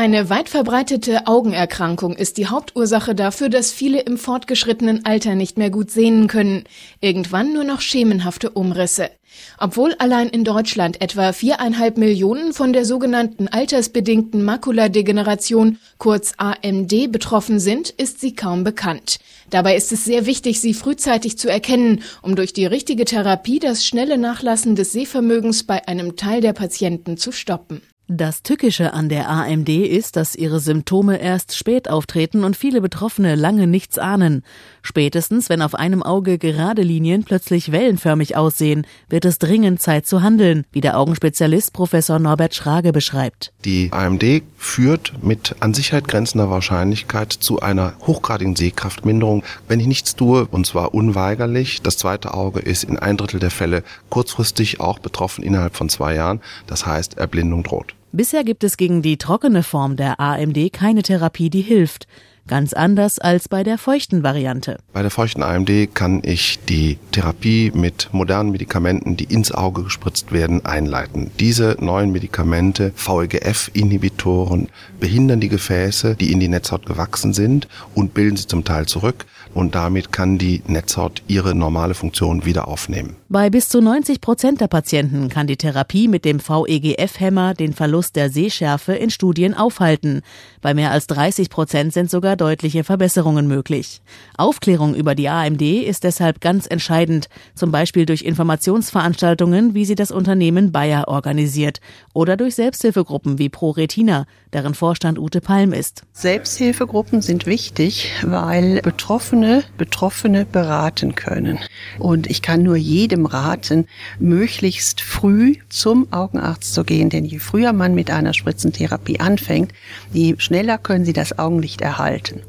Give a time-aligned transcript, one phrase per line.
[0.00, 5.70] Eine weit verbreitete Augenerkrankung ist die Hauptursache dafür, dass viele im fortgeschrittenen Alter nicht mehr
[5.70, 6.62] gut sehen können.
[7.00, 9.10] Irgendwann nur noch schemenhafte Umrisse.
[9.58, 17.58] Obwohl allein in Deutschland etwa viereinhalb Millionen von der sogenannten altersbedingten Makuladegeneration, kurz AMD, betroffen
[17.58, 19.18] sind, ist sie kaum bekannt.
[19.50, 23.84] Dabei ist es sehr wichtig, sie frühzeitig zu erkennen, um durch die richtige Therapie das
[23.84, 27.82] schnelle Nachlassen des Sehvermögens bei einem Teil der Patienten zu stoppen.
[28.10, 33.34] Das Tückische an der AMD ist, dass ihre Symptome erst spät auftreten und viele Betroffene
[33.34, 34.44] lange nichts ahnen.
[34.80, 40.22] Spätestens, wenn auf einem Auge gerade Linien plötzlich wellenförmig aussehen, wird es dringend Zeit zu
[40.22, 43.52] handeln, wie der Augenspezialist Professor Norbert Schrage beschreibt.
[43.66, 50.16] Die AMD führt mit an Sicherheit grenzender Wahrscheinlichkeit zu einer hochgradigen Sehkraftminderung, wenn ich nichts
[50.16, 51.82] tue, und zwar unweigerlich.
[51.82, 56.14] Das zweite Auge ist in ein Drittel der Fälle kurzfristig auch betroffen innerhalb von zwei
[56.14, 56.40] Jahren.
[56.66, 57.97] Das heißt, Erblindung droht.
[58.10, 62.06] Bisher gibt es gegen die trockene Form der AMD keine Therapie, die hilft.
[62.46, 64.78] Ganz anders als bei der feuchten Variante.
[64.94, 70.32] Bei der feuchten AMD kann ich die Therapie mit modernen Medikamenten, die ins Auge gespritzt
[70.32, 71.30] werden, einleiten.
[71.38, 78.38] Diese neuen Medikamente, VEGF-Inhibitoren, behindern die Gefäße, die in die Netzhaut gewachsen sind und bilden
[78.38, 83.16] sie zum Teil zurück und damit kann die Netzhaut ihre normale Funktion wieder aufnehmen.
[83.30, 88.16] Bei bis zu 90 Prozent der Patienten kann die Therapie mit dem VEGF-Hämmer den Verlust
[88.16, 90.22] der Sehschärfe in Studien aufhalten.
[90.62, 94.00] Bei mehr als 30 Prozent sind sogar deutliche Verbesserungen möglich.
[94.38, 100.10] Aufklärung über die AMD ist deshalb ganz entscheidend, zum Beispiel durch Informationsveranstaltungen, wie sie das
[100.10, 101.82] Unternehmen Bayer organisiert,
[102.14, 106.02] oder durch Selbsthilfegruppen wie ProRetina, deren Vorstand Ute Palm ist.
[106.14, 111.58] Selbsthilfegruppen sind wichtig, weil Betroffene Betroffene beraten können.
[111.98, 113.86] Und ich kann nur jedem raten,
[114.18, 119.72] möglichst früh zum Augenarzt zu gehen, denn je früher man mit einer Spritzentherapie anfängt,
[120.12, 122.42] je schneller können Sie das Augenlicht erhalten.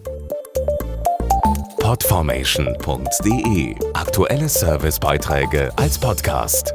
[1.80, 6.74] Podformation.de Aktuelle Servicebeiträge als Podcast.